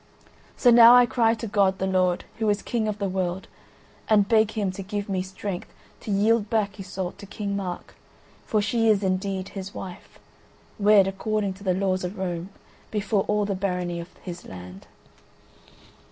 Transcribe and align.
So 0.57 0.71
now 0.71 0.95
I 0.95 1.05
cry 1.05 1.35
to 1.35 1.45
God 1.45 1.77
the 1.77 1.85
Lord, 1.85 2.25
who 2.39 2.49
is 2.49 2.63
King 2.63 2.87
of 2.87 2.97
the 2.97 3.07
world, 3.07 3.47
and 4.09 4.27
beg 4.27 4.49
Him 4.53 4.71
to 4.71 4.81
give 4.81 5.07
me 5.07 5.21
strength 5.21 5.71
to 5.99 6.09
yield 6.09 6.49
back 6.49 6.79
Iseult 6.79 7.19
to 7.19 7.27
King 7.27 7.55
Mark; 7.55 7.93
for 8.43 8.63
she 8.63 8.89
is 8.89 9.03
indeed 9.03 9.49
his 9.49 9.75
wife, 9.75 10.17
wed 10.79 11.07
according 11.07 11.53
to 11.53 11.63
the 11.63 11.75
laws 11.75 12.03
of 12.03 12.17
Rome 12.17 12.49
before 12.89 13.25
all 13.27 13.45
the 13.45 13.53
Barony 13.53 13.99
of 13.99 14.09
his 14.23 14.43
land." 14.47 14.87